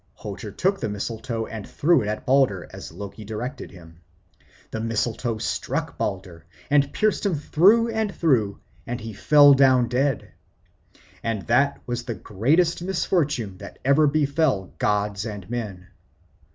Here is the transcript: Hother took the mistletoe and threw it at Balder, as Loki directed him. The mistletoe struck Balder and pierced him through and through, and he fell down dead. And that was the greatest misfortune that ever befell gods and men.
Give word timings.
Hother 0.15 0.49
took 0.49 0.79
the 0.79 0.89
mistletoe 0.89 1.45
and 1.45 1.69
threw 1.69 2.01
it 2.01 2.07
at 2.07 2.25
Balder, 2.25 2.67
as 2.73 2.91
Loki 2.91 3.23
directed 3.23 3.69
him. 3.69 4.01
The 4.71 4.79
mistletoe 4.79 5.37
struck 5.37 5.95
Balder 5.99 6.43
and 6.71 6.91
pierced 6.91 7.23
him 7.23 7.35
through 7.35 7.89
and 7.89 8.11
through, 8.11 8.57
and 8.87 8.99
he 8.99 9.13
fell 9.13 9.53
down 9.53 9.89
dead. 9.89 10.31
And 11.21 11.43
that 11.43 11.83
was 11.85 12.01
the 12.05 12.15
greatest 12.15 12.81
misfortune 12.81 13.59
that 13.59 13.77
ever 13.85 14.07
befell 14.07 14.73
gods 14.79 15.23
and 15.23 15.47
men. 15.51 15.85